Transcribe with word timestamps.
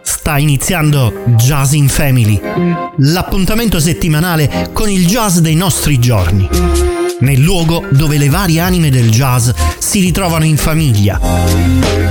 Sta 0.00 0.38
iniziando 0.38 1.24
Jazz 1.36 1.72
in 1.72 1.88
Family, 1.88 2.40
l'appuntamento 2.96 3.78
settimanale 3.78 4.70
con 4.72 4.88
il 4.88 5.06
jazz 5.06 5.40
dei 5.40 5.56
nostri 5.56 5.98
giorni, 5.98 6.48
nel 7.20 7.40
luogo 7.40 7.84
dove 7.90 8.16
le 8.16 8.30
varie 8.30 8.60
anime 8.60 8.88
del 8.88 9.10
jazz 9.10 9.50
si 9.78 10.00
ritrovano 10.00 10.46
in 10.46 10.56
famiglia. 10.56 12.09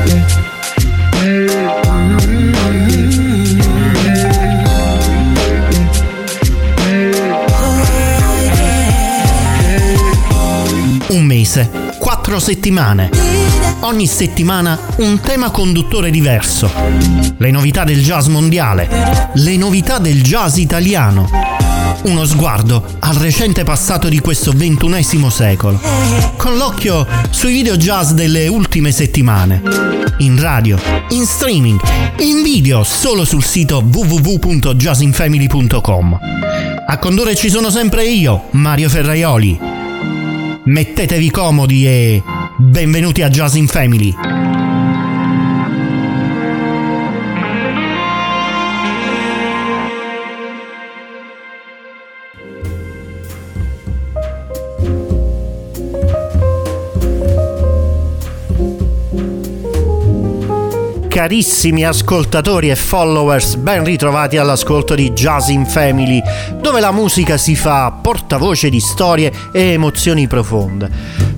Mese, 11.50 11.68
quattro 11.98 12.40
settimane. 12.40 13.10
Ogni 13.80 14.06
settimana 14.06 14.78
un 14.98 15.20
tema 15.20 15.50
conduttore 15.50 16.12
diverso. 16.12 16.72
Le 17.38 17.50
novità 17.50 17.84
del 17.84 18.04
jazz 18.04 18.28
mondiale, 18.28 19.32
le 19.34 19.58
novità 19.58 19.98
del 19.98 20.22
jazz 20.22 20.58
italiano. 20.58 21.28
Uno 22.04 22.24
sguardo 22.26 22.86
al 23.00 23.16
recente 23.16 23.64
passato 23.64 24.10
di 24.10 24.20
questo 24.20 24.52
ventunesimo 24.56 25.32
secolo, 25.32 25.82
con 26.38 26.56
l'occhio 26.56 27.08
sui 27.32 27.52
video 27.52 27.78
jazz 27.78 28.12
delle 28.12 28.48
ultime 28.48 28.92
settimane. 28.92 29.64
In 30.20 30.40
radio, 30.40 30.78
in 31.10 31.26
streaming, 31.26 31.82
in 32.20 32.44
video 32.44 32.84
solo 32.84 33.26
sul 33.26 33.44
sito 33.44 33.84
www.jazzinfamily.com. 33.84 36.20
A 36.86 36.98
condurre 37.00 37.36
ci 37.36 37.50
sono 37.50 37.72
sempre 37.72 38.06
io, 38.06 38.50
Mario 38.52 38.90
Ferraioli 38.90 39.79
mettetevi 40.70 41.32
comodi 41.32 41.88
e 41.88 42.24
benvenuti 42.58 43.24
a 43.24 43.30
Jazz 43.30 43.56
in 43.56 43.68
Family. 43.68 44.49
Carissimi 61.20 61.84
ascoltatori 61.84 62.70
e 62.70 62.78
followers, 62.78 63.56
ben 63.56 63.84
ritrovati 63.84 64.38
all'ascolto 64.38 64.96
di 64.96 65.12
Jazz 65.12 65.50
in 65.50 65.66
Family, 65.66 66.22
dove 66.62 66.80
la 66.80 66.94
musica 66.94 67.36
si 67.36 67.58
fa 67.58 67.92
portavoce 67.92 68.70
di 68.70 68.80
storie 68.80 69.30
e 69.52 69.74
emozioni 69.74 70.28
profonde. 70.28 70.90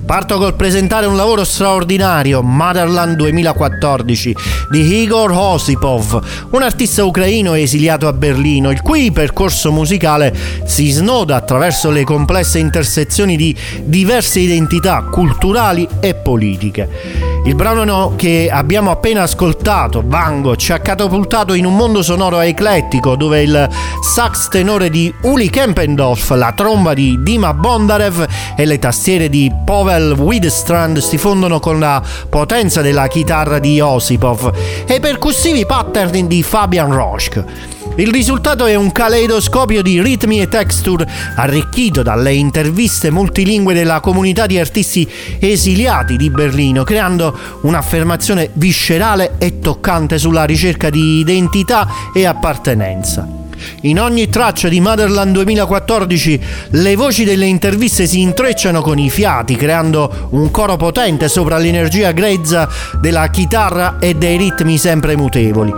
Parto 0.06 0.38
col 0.38 0.54
presentare 0.54 1.06
un 1.06 1.16
lavoro 1.16 1.42
straordinario, 1.42 2.42
Motherland 2.42 3.16
2014, 3.16 4.36
di 4.70 5.02
Igor 5.02 5.32
Osipov, 5.32 6.22
un 6.50 6.62
artista 6.62 7.04
ucraino 7.04 7.54
esiliato 7.54 8.06
a 8.06 8.12
Berlino, 8.12 8.70
il 8.70 8.82
cui 8.82 9.10
percorso 9.10 9.72
musicale 9.72 10.32
si 10.64 10.90
snoda 10.90 11.34
attraverso 11.34 11.90
le 11.90 12.04
complesse 12.04 12.60
intersezioni 12.60 13.36
di 13.36 13.52
diverse 13.82 14.38
identità 14.38 15.02
culturali 15.10 15.88
e 15.98 16.14
politiche. 16.14 17.31
Il 17.44 17.56
brano 17.56 18.12
che 18.14 18.48
abbiamo 18.52 18.92
appena 18.92 19.22
ascoltato, 19.22 20.00
Vango, 20.06 20.54
ci 20.54 20.72
ha 20.72 20.78
catapultato 20.78 21.54
in 21.54 21.66
un 21.66 21.74
mondo 21.74 22.00
sonoro 22.00 22.38
eclettico 22.38 23.16
dove 23.16 23.42
il 23.42 23.68
sax 24.00 24.46
tenore 24.46 24.90
di 24.90 25.12
Uli 25.22 25.50
Kempendorf, 25.50 26.30
la 26.30 26.52
tromba 26.54 26.94
di 26.94 27.18
Dima 27.20 27.52
Bondarev 27.52 28.26
e 28.56 28.64
le 28.64 28.78
tastiere 28.78 29.28
di 29.28 29.52
Pavel 29.64 30.12
Widstrand 30.12 30.98
si 30.98 31.18
fondono 31.18 31.58
con 31.58 31.80
la 31.80 32.00
potenza 32.28 32.80
della 32.80 33.08
chitarra 33.08 33.58
di 33.58 33.80
Osipov 33.80 34.52
e 34.86 34.94
i 34.94 35.00
percussivi 35.00 35.66
pattern 35.66 36.28
di 36.28 36.44
Fabian 36.44 36.92
Roschke. 36.92 37.80
Il 37.96 38.10
risultato 38.10 38.64
è 38.64 38.74
un 38.74 38.90
caleidoscopio 38.90 39.82
di 39.82 40.00
ritmi 40.00 40.40
e 40.40 40.48
texture 40.48 41.06
arricchito 41.36 42.02
dalle 42.02 42.32
interviste 42.32 43.10
multilingue 43.10 43.74
della 43.74 44.00
comunità 44.00 44.46
di 44.46 44.58
artisti 44.58 45.08
esiliati 45.38 46.16
di 46.16 46.30
Berlino, 46.30 46.84
creando 46.84 47.36
un'affermazione 47.62 48.50
viscerale 48.54 49.34
e 49.38 49.58
toccante 49.58 50.18
sulla 50.18 50.44
ricerca 50.44 50.88
di 50.88 51.18
identità 51.18 51.86
e 52.14 52.24
appartenenza. 52.24 53.41
In 53.82 54.00
ogni 54.00 54.28
traccia 54.28 54.68
di 54.68 54.80
Motherland 54.80 55.32
2014 55.34 56.40
le 56.70 56.96
voci 56.96 57.24
delle 57.24 57.46
interviste 57.46 58.06
si 58.06 58.20
intrecciano 58.20 58.80
con 58.80 58.98
i 58.98 59.10
fiati, 59.10 59.56
creando 59.56 60.28
un 60.30 60.50
coro 60.50 60.76
potente 60.76 61.28
sopra 61.28 61.58
l'energia 61.58 62.12
grezza 62.12 62.68
della 63.00 63.28
chitarra 63.28 63.98
e 63.98 64.14
dei 64.14 64.36
ritmi 64.36 64.78
sempre 64.78 65.16
mutevoli. 65.16 65.72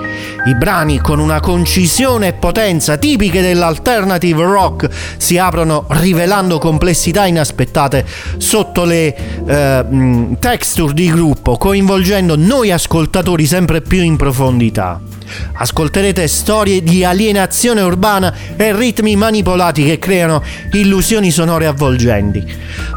I 0.47 0.55
brani, 0.55 0.99
con 0.99 1.19
una 1.19 1.41
concisione 1.41 2.29
e 2.29 2.33
potenza 2.35 2.97
tipiche 2.97 3.41
dell'alternative 3.41 4.43
rock, 4.43 4.89
si 5.17 5.39
aprono 5.39 5.87
rivelando 5.89 6.59
complessità 6.59 7.27
inaspettate 7.27 8.05
sotto 8.37 8.85
le 8.85 9.15
eh, 9.47 9.85
texture 10.39 10.93
di 10.93 11.11
gruppo, 11.11 11.57
coinvolgendo 11.57 12.37
noi 12.37 12.71
ascoltatori 12.71 13.47
sempre 13.47 13.81
più 13.81 14.03
in 14.03 14.17
profondità. 14.17 15.01
Ascolterete 15.55 16.27
storie 16.29 16.83
di 16.83 17.05
alienazione 17.05 17.81
urbana 17.81 18.35
e 18.57 18.75
ritmi 18.75 19.17
manipolati 19.17 19.85
che 19.85 19.99
creano 19.99 20.43
illusioni 20.73 21.31
sonore 21.31 21.67
avvolgenti. 21.67 22.45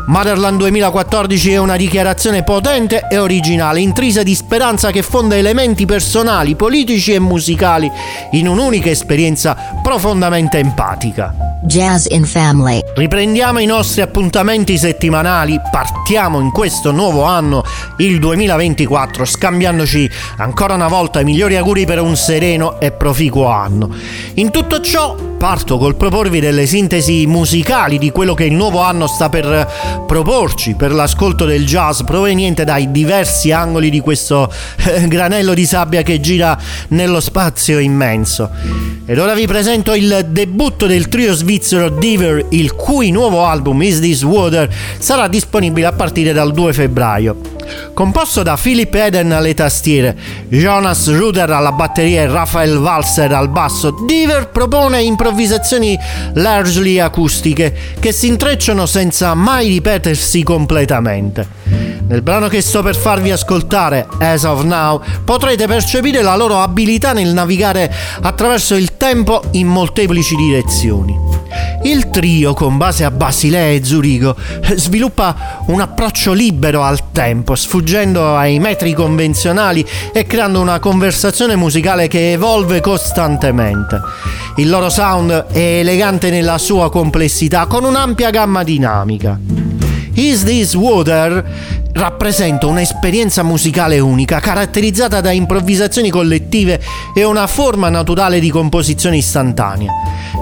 Motherland 0.07 0.57
2014 0.57 1.51
è 1.51 1.57
una 1.57 1.75
dichiarazione 1.75 2.43
potente 2.43 3.07
e 3.09 3.17
originale, 3.17 3.81
intrisa 3.81 4.23
di 4.23 4.35
speranza 4.35 4.91
che 4.91 5.01
fonda 5.01 5.35
elementi 5.35 5.85
personali, 5.85 6.55
politici 6.55 7.13
e 7.13 7.19
musicali 7.19 7.91
in 8.31 8.47
un'unica 8.47 8.89
esperienza 8.89 9.55
profondamente 9.83 10.57
empatica. 10.57 11.33
Jazz 11.61 12.05
in 12.09 12.23
Family. 12.23 12.81
Riprendiamo 12.95 13.59
i 13.59 13.65
nostri 13.65 14.01
appuntamenti 14.01 14.77
settimanali, 14.77 15.59
partiamo 15.71 16.39
in 16.39 16.51
questo 16.51 16.91
nuovo 16.91 17.23
anno, 17.23 17.63
il 17.97 18.19
2024, 18.19 19.25
scambiandoci 19.25 20.09
ancora 20.37 20.75
una 20.75 20.87
volta 20.87 21.19
i 21.19 21.23
migliori 21.23 21.57
auguri 21.57 21.85
per 21.85 21.99
un 21.99 22.15
sereno 22.17 22.79
e 22.79 22.91
proficuo 22.91 23.45
anno. 23.47 23.89
In 24.33 24.51
tutto 24.51 24.81
ciò 24.81 25.15
parto 25.37 25.77
col 25.77 25.95
proporvi 25.95 26.39
delle 26.39 26.65
sintesi 26.65 27.27
musicali 27.27 27.99
di 27.99 28.11
quello 28.11 28.33
che 28.33 28.45
il 28.45 28.53
nuovo 28.53 28.81
anno 28.81 29.05
sta 29.05 29.29
per 29.29 30.05
proporci 30.07 30.73
per 30.73 30.91
l'ascolto 30.91 31.45
del 31.45 31.65
jazz 31.65 32.01
proveniente 32.01 32.63
dai 32.63 32.91
diversi 32.91 33.51
angoli 33.51 33.89
di 33.89 33.99
questo 33.99 34.51
eh, 34.77 35.07
granello 35.07 35.53
di 35.53 35.65
sabbia 35.65 36.01
che 36.01 36.19
gira 36.19 36.57
nello 36.89 37.19
spazio 37.19 37.77
immenso. 37.77 38.49
Ed 39.05 39.19
ora 39.19 39.33
vi 39.35 39.47
presento 39.47 39.93
il 39.93 40.25
debutto 40.29 40.87
del 40.87 41.07
trio 41.07 41.33
svizzero 41.33 41.89
Diver, 41.89 42.47
il 42.49 42.73
cui 42.73 43.11
nuovo 43.11 43.45
album 43.45 43.81
Is 43.83 43.99
This 43.99 44.23
Water 44.23 44.69
sarà 44.97 45.27
disponibile 45.27 45.85
a 45.85 45.93
partire 45.93 46.33
dal 46.33 46.51
2 46.51 46.73
febbraio. 46.73 47.55
Composto 47.93 48.43
da 48.43 48.57
Philip 48.61 48.93
Eden 48.93 49.31
alle 49.31 49.53
tastiere, 49.53 50.15
Jonas 50.49 51.11
Ruder 51.11 51.49
alla 51.49 51.71
batteria 51.71 52.21
e 52.21 52.27
Rafael 52.27 52.77
Walser 52.77 53.31
al 53.33 53.49
basso, 53.49 53.91
Diver 54.05 54.49
propone 54.49 55.01
improvvisazioni 55.27 55.99
largely 56.35 56.99
acustiche 56.99 57.73
che 57.99 58.13
si 58.13 58.27
intrecciano 58.27 58.85
senza 58.85 59.33
mai 59.33 59.67
ripetersi 59.67 60.41
completamente. 60.43 61.66
Nel 62.07 62.21
brano 62.21 62.47
che 62.47 62.61
sto 62.61 62.81
per 62.81 62.95
farvi 62.95 63.31
ascoltare, 63.31 64.07
As 64.19 64.43
of 64.43 64.63
Now, 64.63 65.01
potrete 65.25 65.67
percepire 65.67 66.21
la 66.21 66.37
loro 66.37 66.61
abilità 66.61 67.11
nel 67.11 67.33
navigare 67.33 67.93
attraverso 68.21 68.75
il 68.75 68.95
tempo 68.95 69.43
in 69.51 69.67
molteplici 69.67 70.35
direzioni. 70.35 71.13
Il 71.83 72.09
trio, 72.09 72.53
con 72.53 72.77
base 72.77 73.03
a 73.03 73.11
Basilea 73.11 73.71
e 73.71 73.83
Zurigo, 73.83 74.37
sviluppa 74.75 75.63
un 75.67 75.81
approccio 75.81 76.31
libero 76.31 76.81
al 76.83 77.11
tempo, 77.11 77.55
sfuggendo 77.55 78.37
ai 78.37 78.59
metri 78.59 78.93
convenzionali 78.93 79.85
e 80.13 80.25
creando 80.25 80.61
una 80.61 80.79
conversazione 80.79 81.57
musicale 81.57 82.07
che 82.07 82.31
evolve 82.31 82.79
costantemente. 82.79 83.99
Il 84.55 84.69
loro 84.69 84.89
sound 84.89 85.47
è 85.51 85.79
elegante 85.79 86.29
nella 86.29 86.57
sua 86.57 86.89
complessità, 86.89 87.65
con 87.65 87.83
un'ampia 87.83 88.29
gamma 88.29 88.63
dinamica. 88.63 89.37
Is 90.13 90.43
This 90.43 90.73
Water 90.73 91.85
rappresenta 91.97 92.67
un'esperienza 92.67 93.41
musicale 93.41 93.99
unica, 93.99 94.39
caratterizzata 94.39 95.19
da 95.19 95.31
improvvisazioni 95.31 96.09
collettive 96.09 96.79
e 97.15 97.23
una 97.23 97.47
forma 97.47 97.89
naturale 97.89 98.39
di 98.39 98.51
composizione 98.51 99.17
istantanea. 99.17 99.91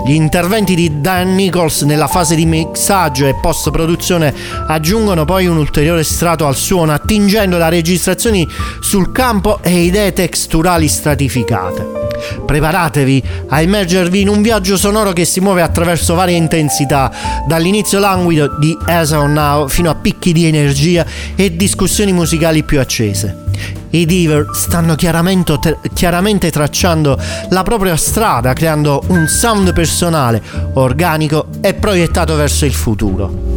Gli 0.06 0.12
interventi 0.12 0.76
di 0.76 1.00
Dan 1.00 1.34
Nichols 1.34 1.82
nella 1.84 2.08
fase 2.08 2.36
di 2.36 2.46
mixaggio 2.46 3.26
e 3.26 3.36
post-produzione 3.36 4.34
aggiungono 4.68 5.26
poi 5.26 5.48
un 5.48 5.58
ulteriore 5.58 6.04
strato 6.04 6.46
al 6.46 6.56
suono, 6.56 6.92
attingendo 6.94 7.58
da 7.58 7.70
registrazioni 7.70 8.46
sul 8.82 9.12
campo 9.12 9.60
e 9.64 9.84
idee 9.84 10.14
texturali 10.14 10.88
stratificate. 10.88 12.04
Preparatevi 12.46 13.24
a 13.50 13.62
immergervi 13.62 14.22
in 14.22 14.30
un 14.30 14.42
viaggio 14.42 14.78
sonoro 14.78 15.12
che 15.12 15.26
si 15.26 15.40
muove 15.40 15.62
attraverso 15.62 16.16
varie 16.16 16.38
intensità, 16.38 17.12
dall'inizio 17.48 18.00
languido 18.00 18.58
di 18.58 18.78
As 18.86 19.12
on 19.12 19.34
Now 19.34 19.68
fino 19.68 19.90
a 19.90 19.96
picchi 19.96 20.32
di 20.32 20.46
energia 20.46 21.06
e 21.36 21.45
discussioni 21.52 22.14
musicali 22.14 22.64
più 22.64 22.80
accese. 22.80 23.44
I 23.92 24.06
Diver 24.06 24.50
stanno 24.54 24.96
chiaramente, 24.96 25.80
chiaramente 25.94 26.52
tracciando 26.52 27.18
la 27.50 27.64
propria 27.64 27.96
strada, 27.96 28.54
creando 28.54 29.04
un 29.08 29.28
sound 29.28 29.74
personale, 29.74 30.42
organico 30.74 31.48
e 31.62 31.74
proiettato 31.74 32.36
verso 32.36 32.66
il 32.66 32.74
futuro. 32.74 33.55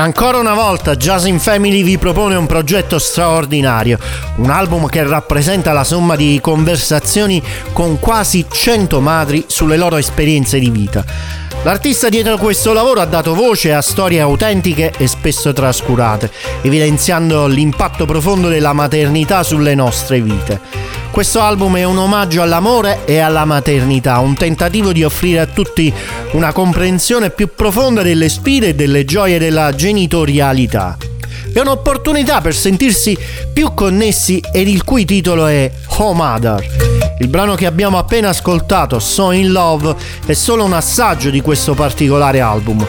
Ancora 0.00 0.38
una 0.38 0.54
volta 0.54 0.96
Jazz 0.96 1.26
in 1.26 1.38
Family 1.38 1.82
vi 1.82 1.98
propone 1.98 2.34
un 2.34 2.46
progetto 2.46 2.98
straordinario, 2.98 3.98
un 4.36 4.48
album 4.48 4.88
che 4.88 5.02
rappresenta 5.02 5.72
la 5.72 5.84
somma 5.84 6.16
di 6.16 6.38
conversazioni 6.40 7.42
con 7.74 8.00
quasi 8.00 8.46
100 8.50 8.98
madri 9.02 9.44
sulle 9.46 9.76
loro 9.76 9.98
esperienze 9.98 10.58
di 10.58 10.70
vita. 10.70 11.04
L'artista 11.62 12.08
dietro 12.08 12.38
questo 12.38 12.72
lavoro 12.72 13.02
ha 13.02 13.04
dato 13.04 13.34
voce 13.34 13.74
a 13.74 13.82
storie 13.82 14.18
autentiche 14.18 14.94
e 14.96 15.06
spesso 15.06 15.52
trascurate, 15.52 16.30
evidenziando 16.62 17.46
l'impatto 17.46 18.06
profondo 18.06 18.48
della 18.48 18.72
maternità 18.72 19.42
sulle 19.42 19.74
nostre 19.74 20.22
vite. 20.22 20.58
Questo 21.10 21.40
album 21.40 21.76
è 21.76 21.84
un 21.84 21.98
omaggio 21.98 22.40
all'amore 22.40 23.00
e 23.04 23.18
alla 23.18 23.44
maternità, 23.44 24.20
un 24.20 24.36
tentativo 24.36 24.90
di 24.92 25.04
offrire 25.04 25.40
a 25.40 25.46
tutti 25.46 25.92
una 26.32 26.50
comprensione 26.52 27.28
più 27.28 27.50
profonda 27.54 28.00
delle 28.00 28.30
sfide 28.30 28.68
e 28.68 28.74
delle 28.74 29.04
gioie 29.04 29.38
della 29.38 29.74
genitorialità. 29.74 30.96
È 31.52 31.58
un'opportunità 31.58 32.40
per 32.40 32.54
sentirsi 32.54 33.18
più 33.52 33.74
connessi 33.74 34.42
ed 34.50 34.66
il 34.66 34.82
cui 34.82 35.04
titolo 35.04 35.46
è 35.46 35.70
Oh 35.98 36.14
Mother. 36.14 36.99
Il 37.20 37.28
brano 37.28 37.54
che 37.54 37.66
abbiamo 37.66 37.98
appena 37.98 38.30
ascoltato, 38.30 38.98
So 38.98 39.30
in 39.30 39.52
Love, 39.52 39.94
è 40.24 40.32
solo 40.32 40.64
un 40.64 40.72
assaggio 40.72 41.28
di 41.28 41.42
questo 41.42 41.74
particolare 41.74 42.40
album. 42.40 42.84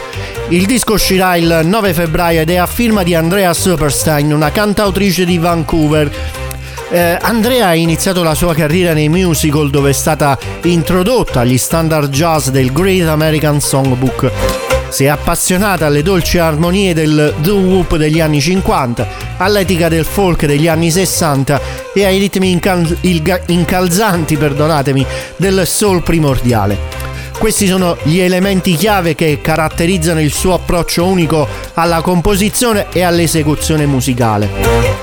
Il 0.48 0.64
disco 0.64 0.94
uscirà 0.94 1.36
il 1.36 1.60
9 1.62 1.92
febbraio 1.92 2.40
ed 2.40 2.48
è 2.48 2.56
a 2.56 2.66
firma 2.66 3.02
di 3.02 3.14
Andrea 3.14 3.52
Superstein, 3.52 4.32
una 4.32 4.50
cantautrice 4.50 5.26
di 5.26 5.36
Vancouver 5.36 6.10
eh, 6.92 7.16
Andrea 7.22 7.68
ha 7.68 7.74
iniziato 7.74 8.22
la 8.22 8.34
sua 8.34 8.54
carriera 8.54 8.92
nei 8.92 9.08
musical 9.08 9.70
dove 9.70 9.90
è 9.90 9.94
stata 9.94 10.38
introdotta 10.64 11.40
agli 11.40 11.56
standard 11.56 12.10
jazz 12.10 12.48
del 12.48 12.70
Great 12.70 13.08
American 13.08 13.62
Songbook. 13.62 14.30
Si 14.92 15.04
è 15.04 15.08
appassionata 15.08 15.86
alle 15.86 16.02
dolci 16.02 16.36
armonie 16.36 16.92
del 16.92 17.32
doo-wop 17.38 17.96
degli 17.96 18.20
anni 18.20 18.42
50, 18.42 19.08
all'etica 19.38 19.88
del 19.88 20.04
folk 20.04 20.44
degli 20.44 20.68
anni 20.68 20.90
60 20.90 21.60
e 21.94 22.04
ai 22.04 22.18
ritmi 22.18 22.50
incal- 22.50 22.98
incalzanti, 23.46 24.36
perdonatemi, 24.36 25.06
del 25.36 25.66
soul 25.66 26.02
primordiale. 26.02 26.78
Questi 27.38 27.66
sono 27.66 27.96
gli 28.02 28.18
elementi 28.18 28.74
chiave 28.74 29.14
che 29.14 29.38
caratterizzano 29.40 30.20
il 30.20 30.30
suo 30.30 30.52
approccio 30.52 31.06
unico 31.06 31.48
alla 31.72 32.02
composizione 32.02 32.88
e 32.92 33.00
all'esecuzione 33.00 33.86
musicale. 33.86 34.50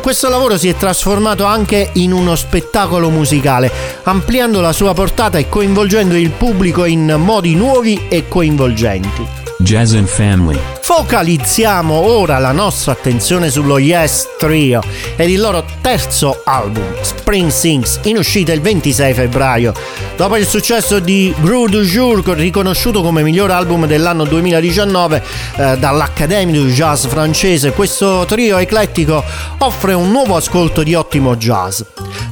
Questo 0.03 0.30
lavoro 0.30 0.56
si 0.56 0.69
è 0.69 0.75
trasformato 0.75 1.45
anche 1.45 1.89
in 1.94 2.13
uno 2.13 2.35
spettacolo 2.35 3.09
musicale, 3.09 3.71
ampliando 4.03 4.62
la 4.62 4.71
sua 4.71 4.94
portata 4.94 5.39
e 5.39 5.50
coinvolgendo 5.50 6.15
il 6.15 6.30
pubblico 6.30 6.85
in 6.85 7.15
modi 7.18 7.56
nuovi 7.56 8.06
e 8.07 8.27
coinvolgenti. 8.27 9.38
Jazz 9.61 9.94
and 9.94 10.07
Family 10.07 10.79
Focalizziamo 10.89 11.94
ora 11.94 12.39
la 12.39 12.51
nostra 12.51 12.94
attenzione 12.94 13.51
sullo 13.51 13.77
Yes 13.77 14.25
Trio 14.39 14.81
ed 15.15 15.29
il 15.29 15.39
loro 15.39 15.63
terzo 15.81 16.41
album, 16.44 16.83
Spring 17.01 17.51
Sings, 17.51 18.00
in 18.06 18.17
uscita 18.17 18.53
il 18.53 18.61
26 18.61 19.13
febbraio. 19.13 19.71
Dopo 20.17 20.35
il 20.35 20.47
successo 20.47 20.97
di 20.97 21.31
Gru 21.41 21.67
du 21.67 21.81
Jour, 21.81 22.27
riconosciuto 22.29 23.03
come 23.03 23.21
miglior 23.21 23.51
album 23.51 23.85
dell'anno 23.85 24.23
2019 24.23 25.23
eh, 25.57 25.77
dall'Académie 25.77 26.59
du 26.59 26.67
Jazz 26.69 27.06
francese, 27.06 27.71
questo 27.71 28.25
trio 28.27 28.57
eclettico 28.57 29.23
offre 29.59 29.94
un 29.94 30.09
nuovo 30.09 30.35
ascolto 30.35 30.81
di 30.81 30.95
ottimo 30.95 31.35
jazz. 31.35 31.81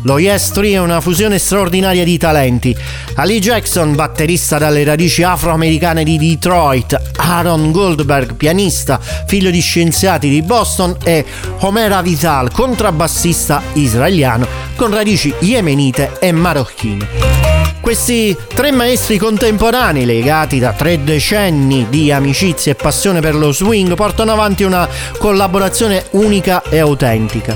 Lo 0.04 0.18
Yes 0.18 0.50
Trio 0.52 0.82
è 0.82 0.84
una 0.84 1.02
fusione 1.02 1.38
straordinaria 1.38 2.04
di 2.04 2.18
talenti. 2.18 2.76
Ali 3.16 3.40
Jackson, 3.40 3.94
batterista 3.94 4.58
dalle 4.58 4.84
radici 4.84 5.22
afroamericane 5.22 6.04
di 6.04 6.18
Detroit, 6.18 7.00
Aaron 7.28 7.72
Goldberg, 7.72 8.36
pianista, 8.36 9.00
figlio 9.00 9.50
di 9.50 9.60
scienziati 9.60 10.30
di 10.30 10.42
Boston, 10.42 10.96
e 11.04 11.26
Homera 11.60 12.02
Vital, 12.02 12.52
contrabbassista 12.52 13.62
israeliano 13.74 14.48
con 14.76 14.94
radici 14.94 15.34
yemenite 15.40 16.20
e 16.20 16.32
marocchine. 16.32 17.27
Questi 17.88 18.36
tre 18.54 18.74
maestri 18.74 19.18
contemporanei, 19.18 20.04
legati 20.04 20.60
da 20.60 20.74
tre 20.74 21.06
decenni 21.06 21.88
di 21.88 22.12
amicizia 22.12 22.74
e 22.74 22.76
passione 22.76 23.22
per 23.22 23.34
lo 23.34 23.54
swing, 23.54 23.96
portano 23.96 24.34
avanti 24.34 24.64
una 24.64 24.90
collaborazione 25.18 26.08
unica 26.12 26.62
e 26.64 26.80
autentica. 26.80 27.56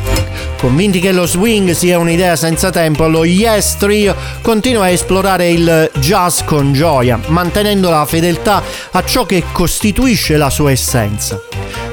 Convinti 0.57 1.01
che 1.01 1.11
lo 1.11 1.25
swing 1.25 1.71
sia 1.71 1.99
un'idea 1.99 2.37
senza 2.37 2.69
tempo, 2.69 3.09
lo 3.09 3.25
Yes 3.25 3.75
Trio 3.75 4.15
continua 4.41 4.85
a 4.85 4.89
esplorare 4.89 5.49
il 5.49 5.91
jazz 5.99 6.43
con 6.45 6.71
gioia, 6.71 7.19
mantenendo 7.27 7.89
la 7.89 8.05
fedeltà 8.05 8.63
a 8.91 9.03
ciò 9.03 9.25
che 9.25 9.43
costituisce 9.51 10.37
la 10.37 10.49
sua 10.49 10.71
essenza 10.71 11.41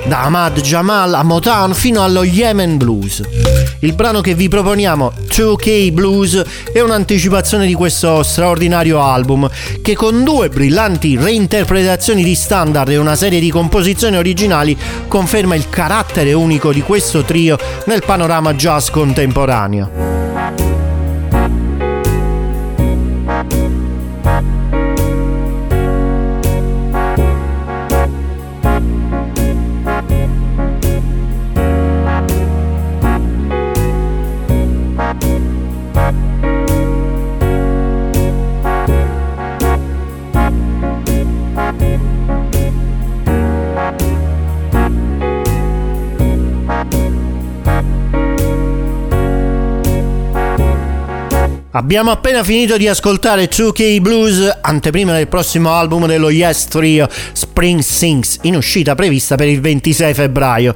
da 0.08 0.23
Ahmad 0.23 0.58
Jamal 0.61 1.12
a 1.12 1.23
Motown 1.23 1.75
fino 1.75 2.02
allo 2.02 2.25
Yemen 2.25 2.79
Blues. 2.79 3.20
Il 3.81 3.93
brano 3.94 4.23
che 4.23 4.35
vi 4.35 4.49
proponiamo, 4.49 5.12
2K 5.29 5.93
Blues, 5.93 6.43
è 6.73 6.81
un'anticipazione 6.81 7.67
di 7.67 7.75
questo 7.75 8.23
straordinario 8.28 9.02
album 9.02 9.50
che 9.82 9.96
con 9.96 10.22
due 10.22 10.48
brillanti 10.50 11.16
reinterpretazioni 11.16 12.22
di 12.22 12.34
standard 12.34 12.90
e 12.90 12.96
una 12.98 13.16
serie 13.16 13.40
di 13.40 13.50
composizioni 13.50 14.16
originali 14.16 14.76
conferma 15.08 15.56
il 15.56 15.69
carattere 15.69 16.32
unico 16.34 16.72
di 16.72 16.82
questo 16.82 17.25
trio 17.25 17.58
nel 17.86 18.04
panorama 18.04 18.54
jazz 18.54 18.90
contemporaneo. 18.90 20.27
Abbiamo 51.88 52.11
appena 52.11 52.45
finito 52.45 52.76
di 52.76 52.87
ascoltare 52.87 53.49
2K 53.49 54.00
Blues, 54.02 54.59
anteprima 54.61 55.14
del 55.14 55.26
prossimo 55.26 55.73
album 55.73 56.04
dello 56.04 56.28
Yes 56.28 56.66
Trio, 56.66 57.09
Spring 57.33 57.80
Sings, 57.80 58.40
in 58.42 58.57
uscita 58.57 58.95
prevista 58.95 59.37
per 59.37 59.49
il 59.49 59.62
26 59.62 60.12
febbraio. 60.12 60.75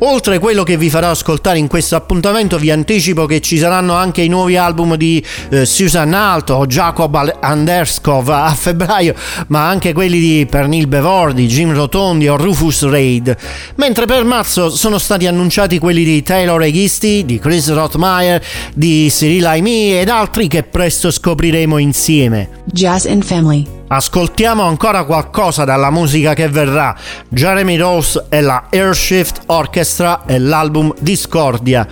Oltre 0.00 0.34
a 0.34 0.38
quello 0.40 0.64
che 0.64 0.76
vi 0.76 0.90
farò 0.90 1.10
ascoltare 1.10 1.58
in 1.58 1.68
questo 1.68 1.94
appuntamento, 1.94 2.58
vi 2.58 2.72
anticipo 2.72 3.24
che 3.26 3.40
ci 3.40 3.56
saranno 3.56 3.94
anche 3.94 4.22
i 4.22 4.28
nuovi 4.28 4.56
album 4.56 4.96
di 4.96 5.24
eh, 5.50 5.64
Susan 5.64 6.12
Alto 6.12 6.54
o 6.54 6.66
Jacob 6.66 7.36
Anderskov 7.40 8.28
a 8.28 8.52
febbraio, 8.52 9.14
ma 9.48 9.68
anche 9.68 9.92
quelli 9.92 10.18
di 10.18 10.46
Pernil 10.50 10.88
Bevordi, 10.88 11.46
Jim 11.46 11.72
Rotondi 11.72 12.26
o 12.26 12.36
Rufus 12.36 12.82
Raid. 12.84 13.36
Mentre 13.76 14.06
per 14.06 14.24
marzo 14.24 14.70
sono 14.70 14.98
stati 14.98 15.28
annunciati 15.28 15.78
quelli 15.78 16.02
di 16.02 16.20
Taylor 16.24 16.60
Egisti, 16.62 17.24
di 17.24 17.38
Chris 17.38 17.72
Rothmeyer, 17.72 18.44
di 18.74 19.06
Cyril 19.08 19.46
Aimee 19.46 20.00
ed 20.00 20.08
altri 20.08 20.46
che 20.48 20.64
presto 20.64 21.10
scopriremo 21.10 21.78
insieme. 21.78 22.48
Jazz 22.64 23.06
and 23.06 23.22
Family 23.22 23.77
Ascoltiamo 23.90 24.64
ancora 24.64 25.04
qualcosa 25.04 25.64
dalla 25.64 25.90
musica 25.90 26.34
che 26.34 26.48
verrà. 26.48 26.94
Jeremy 27.26 27.78
Rose 27.78 28.26
e 28.28 28.42
la 28.42 28.64
Airshift 28.70 29.44
Orchestra 29.46 30.24
e 30.26 30.38
l'album 30.38 30.92
Discordia. 30.98 31.86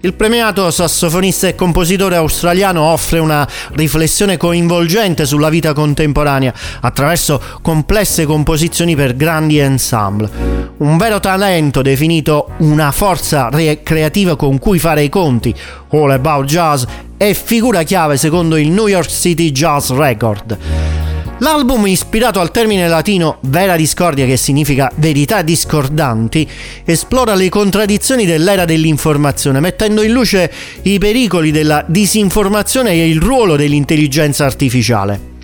Il 0.00 0.12
premiato 0.12 0.70
sassofonista 0.70 1.48
e 1.48 1.54
compositore 1.54 2.16
australiano 2.16 2.82
offre 2.82 3.18
una 3.18 3.48
riflessione 3.72 4.36
coinvolgente 4.36 5.24
sulla 5.24 5.48
vita 5.48 5.72
contemporanea 5.72 6.52
attraverso 6.82 7.40
complesse 7.62 8.26
composizioni 8.26 8.94
per 8.94 9.16
grandi 9.16 9.58
ensemble. 9.58 10.30
Un 10.76 10.98
vero 10.98 11.18
talento 11.18 11.80
definito 11.80 12.50
una 12.58 12.92
forza 12.92 13.48
re- 13.50 13.82
creativa 13.82 14.36
con 14.36 14.58
cui 14.58 14.78
fare 14.78 15.02
i 15.02 15.08
conti, 15.08 15.54
All 15.92 16.10
About 16.10 16.44
Jazz, 16.44 16.84
e 17.16 17.32
figura 17.32 17.84
chiave 17.84 18.18
secondo 18.18 18.56
il 18.56 18.70
New 18.70 18.86
York 18.86 19.08
City 19.08 19.50
Jazz 19.50 19.90
Record. 19.90 21.07
L'album, 21.40 21.86
ispirato 21.86 22.40
al 22.40 22.50
termine 22.50 22.88
latino 22.88 23.38
vera 23.42 23.76
discordia, 23.76 24.26
che 24.26 24.36
significa 24.36 24.90
verità 24.96 25.42
discordanti, 25.42 26.48
esplora 26.84 27.34
le 27.34 27.48
contraddizioni 27.48 28.26
dell'era 28.26 28.64
dell'informazione, 28.64 29.60
mettendo 29.60 30.02
in 30.02 30.10
luce 30.10 30.52
i 30.82 30.98
pericoli 30.98 31.52
della 31.52 31.84
disinformazione 31.86 32.90
e 32.90 33.08
il 33.08 33.20
ruolo 33.20 33.54
dell'intelligenza 33.54 34.44
artificiale. 34.44 35.37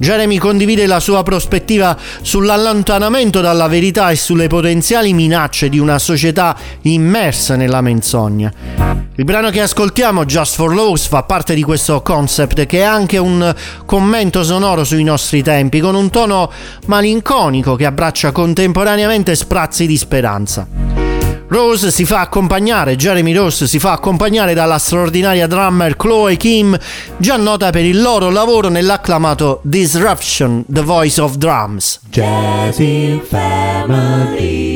Jeremy 0.00 0.38
condivide 0.38 0.86
la 0.86 0.98
sua 0.98 1.22
prospettiva 1.22 1.94
sull'allontanamento 2.22 3.42
dalla 3.42 3.68
verità 3.68 4.08
e 4.08 4.16
sulle 4.16 4.46
potenziali 4.46 5.12
minacce 5.12 5.68
di 5.68 5.78
una 5.78 5.98
società 5.98 6.56
immersa 6.80 7.54
nella 7.54 7.82
menzogna. 7.82 8.50
Il 9.14 9.24
brano 9.24 9.50
che 9.50 9.60
ascoltiamo, 9.60 10.24
Just 10.24 10.54
for 10.54 10.74
Laws, 10.74 11.06
fa 11.06 11.24
parte 11.24 11.52
di 11.52 11.62
questo 11.62 12.00
concept 12.00 12.64
che 12.64 12.78
è 12.78 12.84
anche 12.84 13.18
un 13.18 13.54
commento 13.84 14.42
sonoro 14.42 14.84
sui 14.84 15.04
nostri 15.04 15.42
tempi, 15.42 15.80
con 15.80 15.94
un 15.94 16.08
tono 16.08 16.50
malinconico 16.86 17.76
che 17.76 17.84
abbraccia 17.84 18.32
contemporaneamente 18.32 19.34
sprazzi 19.34 19.86
di 19.86 19.98
speranza. 19.98 20.99
Rose 21.50 21.90
si 21.90 22.04
fa 22.04 22.20
accompagnare, 22.20 22.94
Jeremy 22.94 23.34
Rose 23.34 23.66
si 23.66 23.80
fa 23.80 23.90
accompagnare 23.90 24.54
dalla 24.54 24.78
straordinaria 24.78 25.48
drummer 25.48 25.96
Chloe 25.96 26.36
Kim, 26.36 26.78
già 27.16 27.36
nota 27.36 27.70
per 27.70 27.84
il 27.84 28.00
loro 28.00 28.30
lavoro 28.30 28.68
nell'acclamato 28.68 29.58
Disruption, 29.64 30.64
The 30.68 30.82
Voice 30.82 31.20
of 31.20 31.34
Drums. 31.34 32.02
Jazzy 32.08 33.20
Family. 33.28 34.69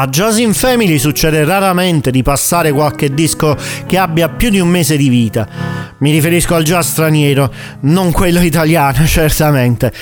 A 0.00 0.06
Josin 0.06 0.54
Family 0.54 0.98
succede 0.98 1.44
raramente 1.44 2.10
di 2.10 2.22
passare 2.22 2.72
qualche 2.72 3.12
disco 3.12 3.54
che 3.84 3.98
abbia 3.98 4.30
più 4.30 4.48
di 4.48 4.58
un 4.58 4.68
mese 4.68 4.96
di 4.96 5.10
vita. 5.10 5.46
Mi 5.98 6.10
riferisco 6.10 6.54
al 6.54 6.62
jazz 6.62 6.88
straniero, 6.88 7.52
non 7.80 8.10
quello 8.10 8.40
italiano, 8.40 9.04
certamente. 9.04 9.92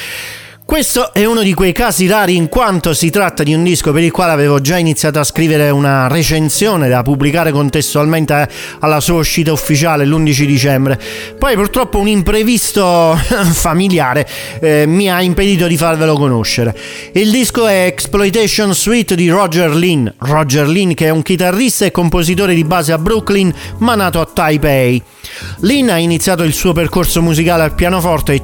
Questo 0.69 1.15
è 1.15 1.25
uno 1.25 1.41
di 1.43 1.55
quei 1.55 1.73
casi 1.73 2.07
rari 2.07 2.37
in 2.37 2.51
quanto 2.51 2.93
si 2.93 3.09
tratta 3.09 3.43
di 3.43 3.55
un 3.55 3.63
disco 3.63 3.91
per 3.91 4.03
il 4.03 4.11
quale 4.11 4.33
avevo 4.33 4.61
già 4.61 4.77
iniziato 4.77 5.19
a 5.19 5.25
scrivere 5.25 5.71
una 5.71 6.09
recensione 6.09 6.91
da 6.91 7.03
pubblicare 7.03 7.53
contestualmente 7.53 8.47
alla 8.81 9.01
sua 9.01 9.17
uscita 9.17 9.51
ufficiale 9.51 10.05
l'11 10.05 10.45
dicembre. 10.45 11.01
Poi 11.39 11.55
purtroppo 11.55 11.99
un 11.99 12.09
imprevisto 12.09 13.17
familiare 13.51 14.29
eh, 14.61 14.85
mi 14.87 15.11
ha 15.11 15.23
impedito 15.23 15.67
di 15.67 15.79
farvelo 15.79 16.17
conoscere. 16.17 16.77
Il 17.15 17.31
disco 17.31 17.67
è 17.67 17.87
Exploitation 17.87 18.75
Suite 18.75 19.17
di 19.17 19.31
Roger 19.31 19.75
Lin. 19.75 20.13
Roger 20.19 20.69
Lin 20.69 20.93
che 20.93 21.07
è 21.07 21.11
un 21.11 21.23
chitarrista 21.23 21.87
e 21.87 21.91
compositore 21.91 22.53
di 22.53 22.65
base 22.65 22.93
a 22.93 22.99
Brooklyn 22.99 23.51
ma 23.79 23.95
nato 23.95 24.21
a 24.21 24.27
Taipei. 24.27 25.03
Lin 25.61 25.91
ha 25.91 25.99
iniziato 25.99 26.43
il 26.43 26.53
suo 26.53 26.73
percorso 26.73 27.23
musicale 27.23 27.63
al 27.63 27.75
pianoforte 27.75 28.41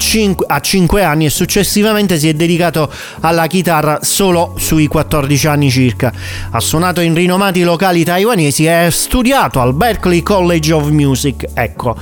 a 0.47 0.61
5 0.61 1.03
anni 1.03 1.27
e 1.27 1.31
successivamente 1.31 2.19
si 2.19 2.29
è 2.29 2.35
dedicato 2.35 2.91
alla 3.21 3.47
chitarra 3.47 4.01
solo 4.03 4.55
sui 4.59 4.87
14 4.87 5.47
anni 5.47 5.71
circa. 5.71 6.13
Ha 6.51 6.61
suonato 6.61 7.01
in 7.01 7.15
rinomati 7.15 7.63
locali 7.63 8.05
taiwanesi 8.05 8.65
e 8.65 8.71
ha 8.71 8.91
studiato 8.91 9.61
al 9.61 9.75
Berklee 9.75 10.23
College 10.23 10.73
of 10.73 10.89
Music. 10.89 11.47
Ecco. 11.55 11.97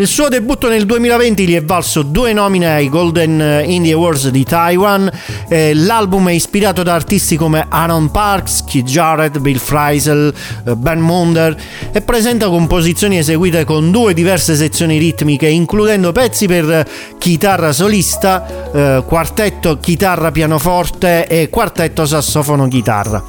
Il 0.00 0.06
suo 0.06 0.28
debutto 0.28 0.70
nel 0.70 0.86
2020 0.86 1.46
gli 1.46 1.54
è 1.54 1.62
valso 1.62 2.00
due 2.00 2.32
nomine 2.32 2.72
ai 2.72 2.88
Golden 2.88 3.62
Indie 3.66 3.92
Awards 3.92 4.28
di 4.28 4.44
Taiwan. 4.44 5.10
Eh, 5.46 5.74
l'album 5.74 6.30
è 6.30 6.32
ispirato 6.32 6.82
da 6.82 6.94
artisti 6.94 7.36
come 7.36 7.66
Aaron 7.68 8.10
Parks, 8.10 8.64
Keith 8.64 8.86
Jarrett, 8.86 9.38
Bill 9.40 9.58
Freisel, 9.58 10.32
eh, 10.64 10.74
Ben 10.74 11.00
Munder 11.00 11.54
e 11.92 12.00
presenta 12.00 12.48
composizioni 12.48 13.18
eseguite 13.18 13.64
con 13.64 13.90
due 13.90 14.14
diverse 14.30 14.54
sezioni 14.54 14.96
ritmiche, 14.98 15.48
includendo 15.48 16.12
pezzi 16.12 16.46
per 16.46 16.88
chitarra 17.18 17.72
solista, 17.72 18.70
eh, 18.72 19.02
quartetto 19.04 19.78
chitarra 19.78 20.30
pianoforte 20.30 21.26
e 21.26 21.48
quartetto 21.48 22.06
sassofono 22.06 22.68
chitarra. 22.68 23.20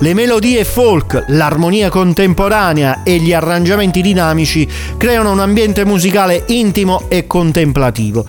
Le 0.00 0.14
melodie 0.14 0.64
folk, 0.64 1.26
l'armonia 1.28 1.90
contemporanea 1.90 3.04
e 3.04 3.18
gli 3.18 3.32
arrangiamenti 3.32 4.02
dinamici 4.02 4.68
creano 4.96 5.30
un 5.30 5.38
ambiente 5.38 5.84
musicale 5.84 6.42
intimo 6.48 7.04
e 7.08 7.28
contemplativo. 7.28 8.26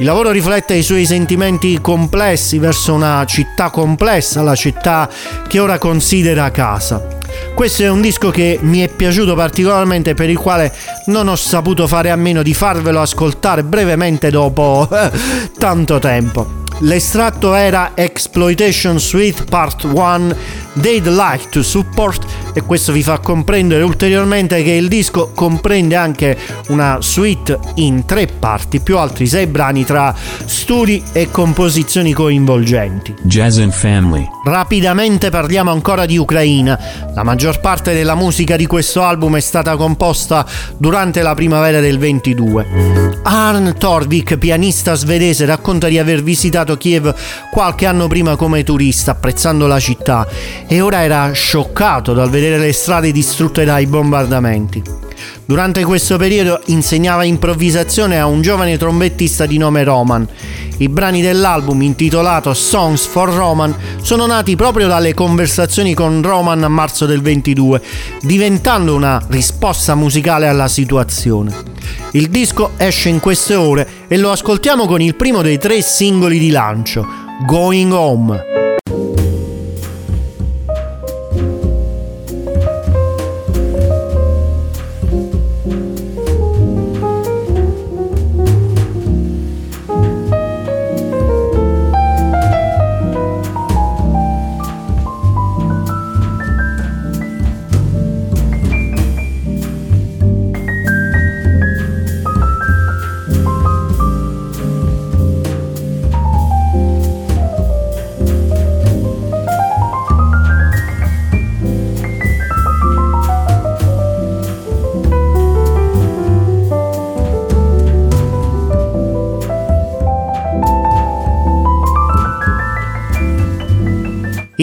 Il 0.00 0.06
lavoro 0.06 0.32
riflette 0.32 0.74
i 0.74 0.82
suoi 0.82 1.06
sentimenti 1.06 1.80
complessi 1.80 2.58
verso 2.58 2.94
una 2.94 3.24
città 3.26 3.70
complessa, 3.70 4.42
la 4.42 4.56
città 4.56 5.08
che 5.46 5.60
ora 5.60 5.78
considera 5.78 6.50
casa. 6.50 7.22
Questo 7.54 7.82
è 7.82 7.88
un 7.88 8.00
disco 8.00 8.30
che 8.30 8.58
mi 8.62 8.80
è 8.80 8.88
piaciuto 8.88 9.34
particolarmente 9.34 10.14
per 10.14 10.28
il 10.28 10.38
quale 10.38 10.72
non 11.06 11.28
ho 11.28 11.36
saputo 11.36 11.86
fare 11.86 12.10
a 12.10 12.16
meno 12.16 12.42
di 12.42 12.54
farvelo 12.54 13.00
ascoltare 13.00 13.62
brevemente 13.62 14.30
dopo 14.30 14.88
tanto 15.58 15.98
tempo. 15.98 16.63
L'estratto 16.84 17.54
era 17.54 17.92
Exploitation 17.94 19.00
Suite 19.00 19.44
Part 19.44 19.84
1 19.84 20.36
They'd 20.80 21.06
Like 21.06 21.48
to 21.48 21.62
Support 21.62 22.26
e 22.52 22.60
questo 22.62 22.92
vi 22.92 23.02
fa 23.02 23.18
comprendere 23.18 23.82
ulteriormente 23.82 24.62
che 24.62 24.72
il 24.72 24.88
disco 24.88 25.30
comprende 25.34 25.96
anche 25.96 26.36
una 26.68 26.98
suite 27.00 27.58
in 27.76 28.04
tre 28.04 28.26
parti 28.26 28.80
più 28.80 28.98
altri 28.98 29.26
sei 29.26 29.46
brani 29.46 29.84
tra 29.84 30.14
studi 30.44 31.02
e 31.12 31.30
composizioni 31.30 32.12
coinvolgenti. 32.12 33.14
Jazz 33.22 33.58
and 33.58 33.72
Family. 33.72 34.28
Rapidamente 34.44 35.30
parliamo 35.30 35.70
ancora 35.70 36.06
di 36.06 36.18
Ucraina. 36.18 36.78
La 37.14 37.22
maggior 37.22 37.60
parte 37.60 37.94
della 37.94 38.14
musica 38.14 38.56
di 38.56 38.66
questo 38.66 39.02
album 39.02 39.36
è 39.36 39.40
stata 39.40 39.74
composta 39.76 40.46
durante 40.76 41.22
la 41.22 41.34
primavera 41.34 41.80
del 41.80 41.98
22. 41.98 43.22
Arn 43.22 43.74
Torvik, 43.78 44.36
pianista 44.36 44.94
svedese, 44.94 45.46
racconta 45.46 45.88
di 45.88 45.98
aver 45.98 46.22
visitato 46.22 46.73
visitato 46.74 46.76
Kiev 46.76 47.14
qualche 47.50 47.86
anno 47.86 48.08
prima 48.08 48.36
come 48.36 48.64
turista, 48.64 49.12
apprezzando 49.12 49.66
la 49.66 49.80
città, 49.80 50.26
e 50.66 50.80
ora 50.80 51.02
era 51.02 51.32
scioccato 51.32 52.12
dal 52.12 52.30
vedere 52.30 52.58
le 52.58 52.72
strade 52.72 53.12
distrutte 53.12 53.64
dai 53.64 53.86
bombardamenti. 53.86 54.82
Durante 55.46 55.84
questo 55.84 56.16
periodo 56.16 56.60
insegnava 56.66 57.24
improvvisazione 57.24 58.18
a 58.18 58.26
un 58.26 58.40
giovane 58.42 58.76
trombettista 58.76 59.46
di 59.46 59.58
nome 59.58 59.84
Roman. 59.84 60.26
I 60.78 60.88
brani 60.88 61.22
dell'album 61.22 61.82
intitolato 61.82 62.52
Songs 62.52 63.06
for 63.06 63.30
Roman 63.30 63.74
sono 64.02 64.26
nati 64.26 64.56
proprio 64.56 64.88
dalle 64.88 65.14
conversazioni 65.14 65.94
con 65.94 66.20
Roman 66.20 66.64
a 66.64 66.68
marzo 66.68 67.06
del 67.06 67.22
22, 67.22 67.80
diventando 68.22 68.94
una 68.94 69.24
risposta 69.28 69.94
musicale 69.94 70.48
alla 70.48 70.68
situazione. 70.68 71.72
Il 72.12 72.28
disco 72.28 72.72
esce 72.76 73.08
in 73.08 73.20
queste 73.20 73.54
ore 73.54 73.88
e 74.08 74.16
lo 74.16 74.30
ascoltiamo 74.30 74.86
con 74.86 75.00
il 75.00 75.14
primo 75.14 75.42
dei 75.42 75.58
tre 75.58 75.80
singoli 75.80 76.38
di 76.38 76.50
lancio, 76.50 77.06
Going 77.46 77.92
Home. 77.92 78.63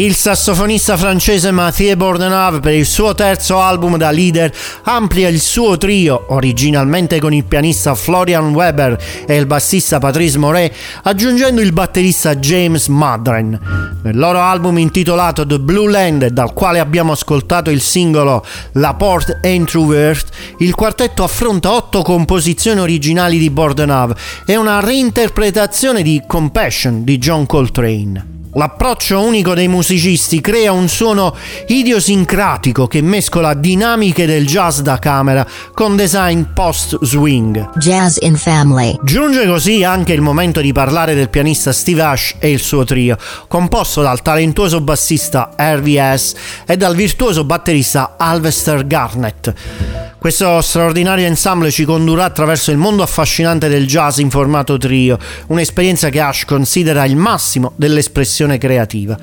Il 0.02 0.16
sassofonista 0.16 0.98
francese 0.98 1.52
Mathieu 1.52 1.96
Bordenave 1.96 2.60
per 2.60 2.74
il 2.74 2.88
suo 2.88 3.14
terzo 3.14 3.62
album 3.62 3.98
da 3.98 4.10
leader 4.10 4.52
amplia 4.86 5.28
il 5.28 5.40
suo 5.40 5.78
trio, 5.78 6.26
originalmente 6.30 7.20
con 7.20 7.32
il 7.36 7.46
pianista 7.46 7.94
Florian 7.94 8.52
Weber 8.52 8.98
e 9.28 9.36
il 9.36 9.46
bassista 9.46 10.00
Patrice 10.00 10.40
Moret, 10.40 10.74
aggiungendo 11.04 11.62
il 11.62 11.72
batterista 11.72 12.36
James 12.36 12.88
Madren. 12.88 14.00
Nel 14.02 14.18
loro 14.18 14.40
album 14.40 14.80
intitolato 14.80 15.46
The 15.46 15.60
Blue 15.60 15.92
Land, 15.92 16.30
dal 16.30 16.52
quale 16.54 16.80
abbiamo 16.80 17.12
ascoltato 17.12 17.70
il 17.70 17.82
singolo 17.82 18.44
La 18.74 18.96
Porte 18.96 19.40
Introvert, 19.44 20.30
il 20.58 20.74
quartetto 20.74 21.24
affronta 21.24 21.74
otto 21.74 22.02
composizioni 22.02 22.80
originali 22.80 23.38
di 23.38 23.52
Bordenave 23.52 24.16
e 24.48 24.56
una 24.56 24.80
reinterpretazione 24.80 26.02
di 26.02 26.24
Compassion 26.26 27.04
di 27.04 27.20
John 27.20 27.46
Coltrane. 27.46 28.31
L'approccio 28.54 29.22
unico 29.22 29.54
dei 29.54 29.70
musicisti 29.70 30.42
crea 30.42 30.74
un 30.74 30.90
suono 30.90 31.34
idiosincratico 31.68 32.86
che 32.86 33.02
mescola 33.02 33.54
dinamiche 33.54 34.26
del 34.26 34.46
jazz 34.46 34.80
da 34.80 35.00
camera 35.00 35.48
con 35.74 35.96
design 35.96 36.42
post-swing. 36.54 37.78
Jazz 37.78 38.18
in 38.20 38.36
Family. 38.36 39.00
Giunge 39.04 39.48
così 39.48 39.86
anche 39.86 40.12
il 40.12 40.20
momento 40.20 40.60
di 40.60 40.74
parlare 40.74 41.16
del 41.16 41.30
pianista 41.30 41.72
Steve 41.72 42.02
Ash 42.02 42.36
e 42.40 42.52
il 42.52 42.60
suo 42.60 42.84
trio, 42.84 43.18
composto 43.48 44.02
dal 44.02 44.22
talentuoso 44.22 44.82
bassista 44.82 45.52
Harvey 45.56 46.18
S. 46.18 46.34
e 46.66 46.76
dal 46.76 46.94
virtuoso 46.94 47.46
batterista 47.46 48.16
Alvester 48.18 48.86
Garnett. 48.86 50.11
Questo 50.22 50.62
straordinario 50.62 51.26
ensemble 51.26 51.72
ci 51.72 51.84
condurrà 51.84 52.26
attraverso 52.26 52.70
il 52.70 52.78
mondo 52.78 53.02
affascinante 53.02 53.68
del 53.70 53.88
jazz 53.88 54.20
in 54.20 54.30
formato 54.30 54.78
trio, 54.78 55.18
un'esperienza 55.48 56.10
che 56.10 56.20
Ash 56.20 56.46
considera 56.46 57.06
il 57.06 57.16
massimo 57.16 57.72
dell'espressione 57.76 58.60
creativa. 58.60 59.18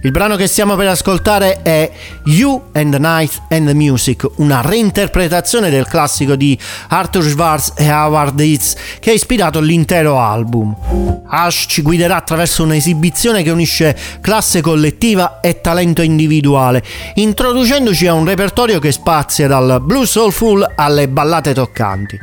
Il 0.00 0.10
brano 0.10 0.36
che 0.36 0.46
stiamo 0.46 0.74
per 0.74 0.86
ascoltare 0.86 1.60
è 1.60 1.90
You 2.24 2.70
and 2.72 2.92
the 2.92 2.98
Night 2.98 3.42
and 3.50 3.66
the 3.66 3.74
Music, 3.74 4.26
una 4.36 4.62
reinterpretazione 4.62 5.68
del 5.68 5.86
classico 5.86 6.34
di 6.34 6.58
Arthur 6.88 7.24
Schwartz 7.24 7.72
e 7.76 7.90
Howard 7.92 8.34
Dietz 8.34 8.74
che 9.00 9.10
ha 9.10 9.12
ispirato 9.12 9.60
l'intero 9.60 10.18
album. 10.18 10.74
Ash 11.28 11.66
ci 11.68 11.82
guiderà 11.82 12.16
attraverso 12.16 12.62
un'esibizione 12.62 13.42
che 13.42 13.50
unisce 13.50 13.94
classe 14.22 14.62
collettiva 14.62 15.40
e 15.40 15.60
talento 15.60 16.00
individuale, 16.00 16.82
introducendoci 17.16 18.06
a 18.06 18.14
un 18.14 18.24
repertorio 18.24 18.78
che 18.78 18.92
spazia 18.92 19.46
dal 19.46 19.82
blues 19.82 20.08
soul 20.08 20.32
soulful 20.38 20.72
alle 20.76 21.08
ballate 21.08 21.52
toccanti. 21.52 22.16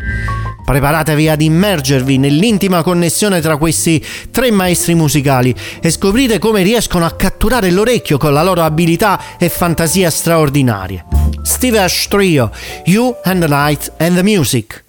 Preparatevi 0.63 1.27
ad 1.27 1.41
immergervi 1.41 2.17
nell'intima 2.17 2.81
connessione 2.81 3.41
tra 3.41 3.57
questi 3.57 4.03
tre 4.31 4.51
maestri 4.51 4.95
musicali 4.95 5.53
e 5.81 5.89
scoprite 5.91 6.39
come 6.39 6.63
riescono 6.63 7.05
a 7.05 7.12
catturare 7.12 7.69
l'orecchio 7.72 8.17
con 8.17 8.31
la 8.34 8.41
loro 8.41 8.63
abilità 8.63 9.38
e 9.38 9.50
fantasia 9.50 10.10
straordinarie. 10.10 11.05
Steve 11.43 11.79
Ash 11.79 12.07
Trio, 12.07 12.51
You 12.86 13.15
and 13.24 13.41
the 13.41 13.48
Night 13.48 13.91
and 13.98 14.15
the 14.15 14.24
Music. 14.24 14.85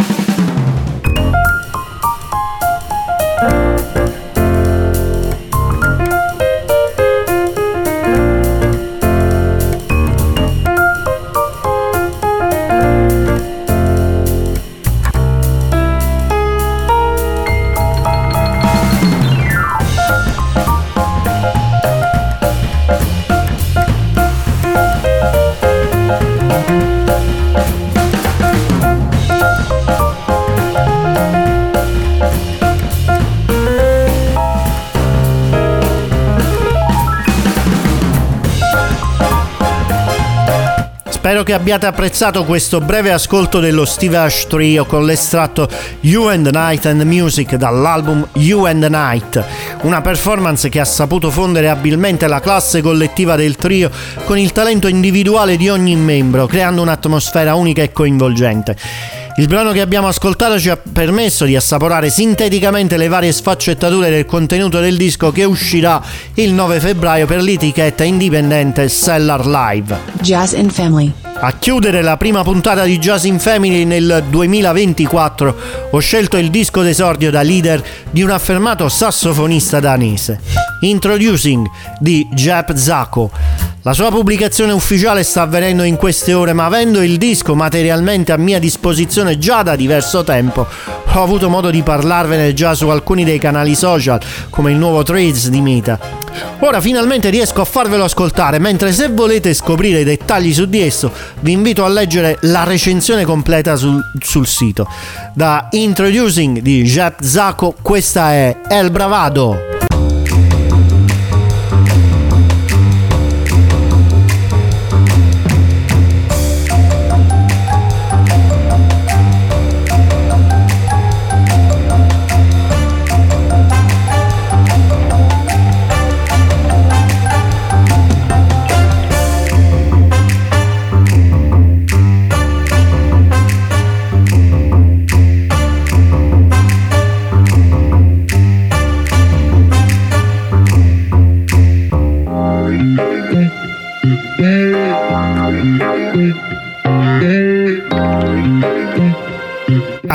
Che 41.46 41.52
abbiate 41.52 41.86
apprezzato 41.86 42.42
questo 42.44 42.80
breve 42.80 43.12
ascolto 43.12 43.60
dello 43.60 43.84
Steve 43.84 44.16
Ash 44.16 44.48
Trio 44.48 44.84
con 44.84 45.04
l'estratto 45.04 45.68
You 46.00 46.26
and 46.26 46.48
Night 46.52 46.86
and 46.86 47.02
Music 47.02 47.54
dall'album 47.54 48.26
You 48.32 48.64
and 48.64 48.82
Night, 48.82 49.44
una 49.82 50.00
performance 50.00 50.68
che 50.68 50.80
ha 50.80 50.84
saputo 50.84 51.30
fondere 51.30 51.68
abilmente 51.68 52.26
la 52.26 52.40
classe 52.40 52.82
collettiva 52.82 53.36
del 53.36 53.54
trio 53.54 53.92
con 54.24 54.36
il 54.36 54.50
talento 54.50 54.88
individuale 54.88 55.56
di 55.56 55.68
ogni 55.68 55.94
membro, 55.94 56.46
creando 56.46 56.82
un'atmosfera 56.82 57.54
unica 57.54 57.80
e 57.80 57.92
coinvolgente. 57.92 59.25
Il 59.38 59.48
brano 59.48 59.72
che 59.72 59.82
abbiamo 59.82 60.08
ascoltato 60.08 60.58
ci 60.58 60.70
ha 60.70 60.78
permesso 60.78 61.44
di 61.44 61.54
assaporare 61.54 62.08
sinteticamente 62.08 62.96
le 62.96 63.06
varie 63.06 63.32
sfaccettature 63.32 64.08
del 64.08 64.24
contenuto 64.24 64.80
del 64.80 64.96
disco 64.96 65.30
che 65.30 65.44
uscirà 65.44 66.02
il 66.34 66.54
9 66.54 66.80
febbraio 66.80 67.26
per 67.26 67.42
l'etichetta 67.42 68.02
indipendente 68.02 68.88
Cellar 68.88 69.46
Live. 69.46 69.98
Jazz 70.22 70.54
and 70.54 70.70
Family. 70.70 71.12
A 71.38 71.52
chiudere 71.58 72.00
la 72.00 72.16
prima 72.16 72.42
puntata 72.42 72.84
di 72.84 72.98
Jazz 72.98 73.24
in 73.24 73.38
Family 73.38 73.84
nel 73.84 74.24
2024 74.26 75.56
ho 75.90 75.98
scelto 75.98 76.38
il 76.38 76.48
disco 76.48 76.80
d'esordio 76.80 77.30
da 77.30 77.42
leader 77.42 77.84
di 78.10 78.22
un 78.22 78.30
affermato 78.30 78.88
sassofonista 78.88 79.80
danese, 79.80 80.40
Introducing 80.80 81.66
di 82.00 82.26
Jep 82.32 82.74
Zako. 82.74 83.30
La 83.86 83.92
sua 83.92 84.10
pubblicazione 84.10 84.72
ufficiale 84.72 85.22
sta 85.22 85.42
avvenendo 85.42 85.84
in 85.84 85.94
queste 85.94 86.34
ore, 86.34 86.52
ma 86.52 86.64
avendo 86.64 87.02
il 87.02 87.18
disco 87.18 87.54
materialmente 87.54 88.32
a 88.32 88.36
mia 88.36 88.58
disposizione 88.58 89.38
già 89.38 89.62
da 89.62 89.76
diverso 89.76 90.24
tempo, 90.24 90.66
ho 91.12 91.22
avuto 91.22 91.48
modo 91.48 91.70
di 91.70 91.84
parlarvene 91.84 92.52
già 92.52 92.74
su 92.74 92.88
alcuni 92.88 93.22
dei 93.22 93.38
canali 93.38 93.76
social, 93.76 94.20
come 94.50 94.72
il 94.72 94.76
nuovo 94.76 95.04
Trades 95.04 95.50
di 95.50 95.60
Meta. 95.60 96.00
Ora 96.62 96.80
finalmente 96.80 97.30
riesco 97.30 97.60
a 97.60 97.64
farvelo 97.64 98.02
ascoltare, 98.02 98.58
mentre 98.58 98.90
se 98.90 99.06
volete 99.06 99.54
scoprire 99.54 100.00
i 100.00 100.04
dettagli 100.04 100.52
su 100.52 100.66
di 100.66 100.80
esso, 100.80 101.12
vi 101.38 101.52
invito 101.52 101.84
a 101.84 101.88
leggere 101.88 102.38
la 102.40 102.64
recensione 102.64 103.24
completa 103.24 103.76
sul, 103.76 104.02
sul 104.20 104.48
sito. 104.48 104.88
Da 105.32 105.68
Introducing 105.70 106.58
di 106.58 106.82
Jep 106.82 107.22
Zako, 107.22 107.76
questa 107.80 108.32
è 108.32 108.56
El 108.68 108.90
Bravado. 108.90 109.75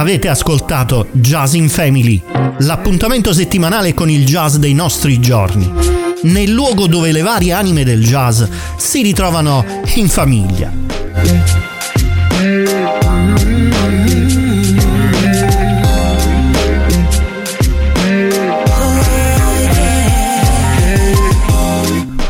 Avete 0.02 0.30
ascoltato 0.30 1.10
Jazz 1.12 1.54
in 1.54 1.70
Family, 1.70 2.20
l'appuntamento 2.62 3.34
settimanale 3.34 3.94
con 3.94 4.10
il 4.10 4.26
jazz 4.26 4.56
dei 4.56 4.74
nostri 4.74 5.20
giorni, 5.20 5.72
nel 6.24 6.50
luogo 6.50 6.88
dove 6.88 7.12
le 7.12 7.22
varie 7.22 7.54
anime 7.54 7.84
del 7.84 8.04
jazz 8.04 8.42
si 8.78 9.04
ritrovano 9.04 9.64
in 9.98 10.10
famiglia. 10.10 10.72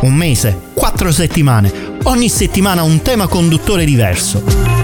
Un 0.01 0.13
mese, 0.13 0.59
quattro 0.73 1.13
settimane, 1.13 1.71
ogni 2.03 2.27
settimana 2.27 2.83
un 2.83 3.01
tema 3.01 3.27
conduttore 3.27 3.85
diverso 3.85 4.70